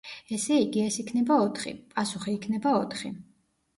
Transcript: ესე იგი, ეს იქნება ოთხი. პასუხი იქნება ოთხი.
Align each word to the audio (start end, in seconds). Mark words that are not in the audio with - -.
ესე 0.35 0.55
იგი, 0.61 0.81
ეს 0.91 0.97
იქნება 1.03 1.37
ოთხი. 1.43 1.75
პასუხი 1.93 2.35
იქნება 2.39 2.77
ოთხი. 2.79 3.13